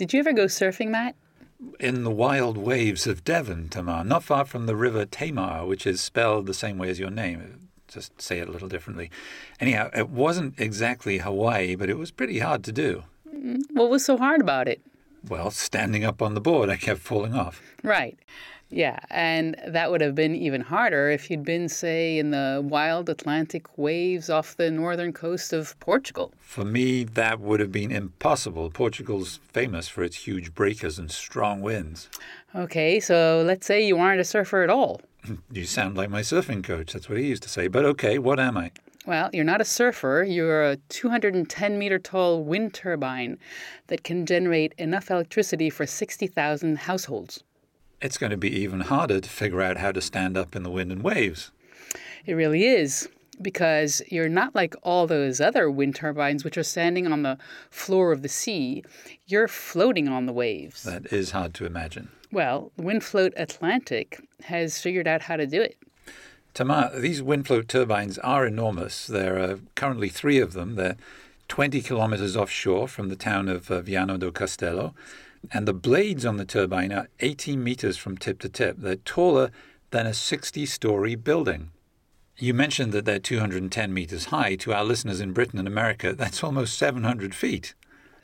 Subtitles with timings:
[0.00, 1.14] Did you ever go surfing, Matt?
[1.78, 6.00] In the wild waves of Devon, Tamar, not far from the river Tamar, which is
[6.00, 7.68] spelled the same way as your name.
[7.86, 9.10] Just say it a little differently.
[9.60, 13.04] Anyhow, it wasn't exactly Hawaii, but it was pretty hard to do.
[13.28, 13.76] Mm-hmm.
[13.76, 14.80] What was so hard about it?
[15.28, 17.60] Well, standing up on the board, I kept falling off.
[17.82, 18.18] Right.
[18.72, 23.08] Yeah, and that would have been even harder if you'd been, say, in the wild
[23.08, 26.32] Atlantic waves off the northern coast of Portugal.
[26.40, 28.70] For me, that would have been impossible.
[28.70, 32.08] Portugal's famous for its huge breakers and strong winds.
[32.54, 35.00] Okay, so let's say you aren't a surfer at all.
[35.52, 36.92] You sound like my surfing coach.
[36.92, 37.66] That's what he used to say.
[37.68, 38.70] But okay, what am I?
[39.06, 40.22] Well, you're not a surfer.
[40.22, 43.38] You're a 210 meter tall wind turbine
[43.86, 47.42] that can generate enough electricity for 60,000 households.
[48.02, 50.70] It's going to be even harder to figure out how to stand up in the
[50.70, 51.50] wind and waves.
[52.26, 53.08] It really is,
[53.40, 57.38] because you're not like all those other wind turbines which are standing on the
[57.70, 58.84] floor of the sea.
[59.26, 60.82] You're floating on the waves.
[60.82, 62.10] That is hard to imagine.
[62.32, 65.76] Well, Windfloat Atlantic has figured out how to do it.
[66.54, 69.06] Tamar, these Windfloat turbines are enormous.
[69.06, 70.74] There are currently three of them.
[70.74, 70.96] They're
[71.48, 74.94] 20 kilometers offshore from the town of uh, Viana do Castelo.
[75.52, 78.76] And the blades on the turbine are 18 meters from tip to tip.
[78.78, 79.50] They're taller
[79.90, 81.70] than a 60 story building.
[82.36, 84.54] You mentioned that they're 210 meters high.
[84.56, 87.74] To our listeners in Britain and America, that's almost 700 feet.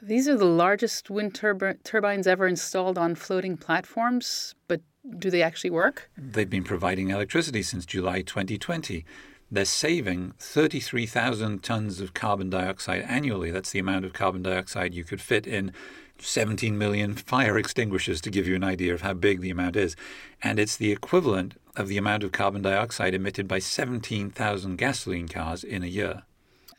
[0.01, 4.81] These are the largest wind turb- turbines ever installed on floating platforms, but
[5.19, 6.11] do they actually work?
[6.17, 9.05] They've been providing electricity since July 2020.
[9.51, 13.51] They're saving 33,000 tons of carbon dioxide annually.
[13.51, 15.73] That's the amount of carbon dioxide you could fit in
[16.19, 19.95] 17 million fire extinguishers to give you an idea of how big the amount is.
[20.43, 25.63] And it's the equivalent of the amount of carbon dioxide emitted by 17,000 gasoline cars
[25.63, 26.23] in a year.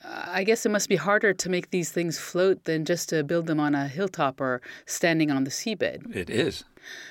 [0.04, 3.48] I guess it must be harder to make these things float than just to build
[3.48, 6.16] them on a hilltop or standing on the seabed.
[6.16, 6.64] It is.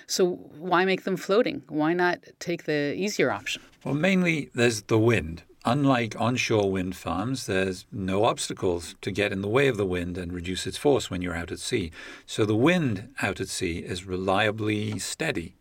[0.06, 1.62] So, why make them floating?
[1.68, 3.62] Why not take the easier option?
[3.84, 5.42] Well, mainly there's the wind.
[5.64, 10.16] Unlike onshore wind farms, there's no obstacles to get in the way of the wind
[10.16, 11.90] and reduce its force when you're out at sea.
[12.24, 15.56] So the wind out at sea is reliably steady.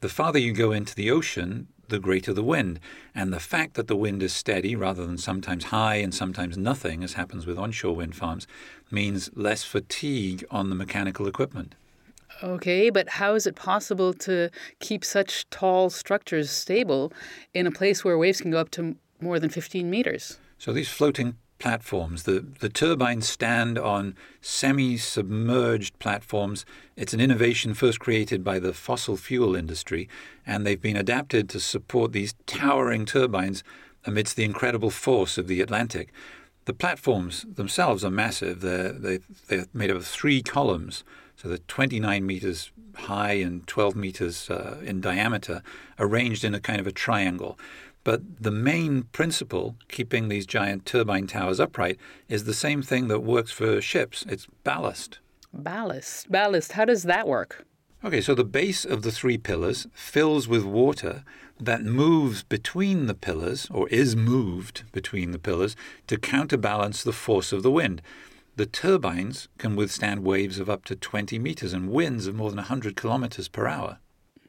[0.00, 2.80] The farther you go into the ocean, the greater the wind.
[3.14, 7.04] And the fact that the wind is steady rather than sometimes high and sometimes nothing,
[7.04, 8.48] as happens with onshore wind farms,
[8.90, 11.76] means less fatigue on the mechanical equipment.
[12.42, 14.48] Okay, but how is it possible to
[14.80, 17.12] keep such tall structures stable
[17.54, 20.38] in a place where waves can go up to more than 15 meters?
[20.58, 26.66] So these floating platforms, the, the turbines stand on semi submerged platforms.
[26.96, 30.08] It's an innovation first created by the fossil fuel industry,
[30.44, 33.62] and they've been adapted to support these towering turbines
[34.04, 36.12] amidst the incredible force of the Atlantic.
[36.64, 38.60] The platforms themselves are massive.
[38.60, 41.04] They're, they, they're made up of three columns,
[41.36, 45.62] so they're 29 meters high and 12 meters uh, in diameter,
[45.98, 47.56] arranged in a kind of a triangle.
[48.04, 51.98] But the main principle keeping these giant turbine towers upright
[52.28, 55.20] is the same thing that works for ships it's ballast.
[55.52, 56.30] Ballast.
[56.30, 56.72] Ballast.
[56.72, 57.66] How does that work?
[58.04, 61.22] Okay, so the base of the three pillars fills with water
[61.60, 65.76] that moves between the pillars, or is moved between the pillars,
[66.08, 68.02] to counterbalance the force of the wind.
[68.56, 72.56] The turbines can withstand waves of up to 20 meters and winds of more than
[72.56, 73.98] 100 kilometers per hour.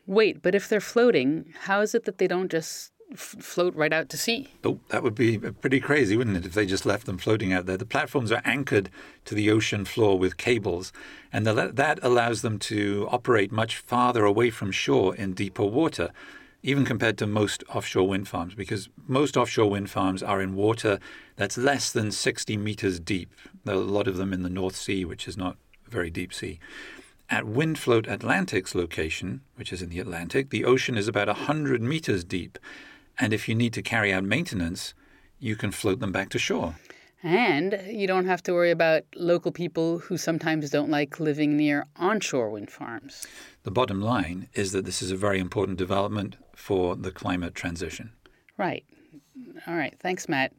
[0.07, 3.93] Wait, but if they're floating, how is it that they don't just f- float right
[3.93, 4.49] out to sea?
[4.63, 7.65] Oh, that would be pretty crazy, wouldn't it, if they just left them floating out
[7.65, 7.77] there?
[7.77, 8.89] The platforms are anchored
[9.25, 10.91] to the ocean floor with cables,
[11.31, 16.11] and the, that allows them to operate much farther away from shore in deeper water,
[16.61, 20.99] even compared to most offshore wind farms, because most offshore wind farms are in water
[21.35, 23.33] that's less than 60 meters deep.
[23.65, 25.57] There are a lot of them in the North Sea, which is not
[25.87, 26.59] very deep sea.
[27.29, 32.23] At Windfloat Atlantic's location, which is in the Atlantic, the ocean is about 100 meters
[32.23, 32.59] deep.
[33.19, 34.93] And if you need to carry out maintenance,
[35.39, 36.75] you can float them back to shore.
[37.21, 41.85] And you don't have to worry about local people who sometimes don't like living near
[41.95, 43.25] onshore wind farms.
[43.63, 48.11] The bottom line is that this is a very important development for the climate transition.
[48.57, 48.83] Right.
[49.67, 49.95] All right.
[50.01, 50.51] Thanks, Matt.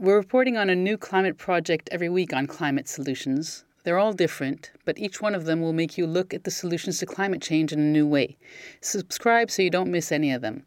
[0.00, 3.64] We're reporting on a new climate project every week on climate solutions.
[3.82, 6.98] They're all different, but each one of them will make you look at the solutions
[6.98, 8.36] to climate change in a new way.
[8.80, 10.64] Subscribe so you don't miss any of them.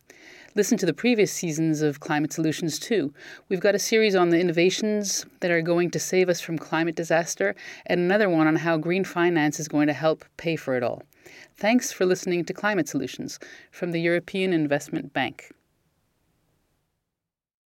[0.56, 3.12] Listen to the previous seasons of Climate Solutions too.
[3.50, 6.96] We've got a series on the innovations that are going to save us from climate
[6.96, 7.56] disaster,
[7.88, 11.02] and another one on how green finance is going to help pay for it all.
[11.56, 13.40] Thanks for listening to Climate Solutions
[13.72, 15.52] from the European Investment Bank.